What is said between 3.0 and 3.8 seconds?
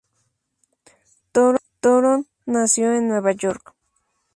Nueva York.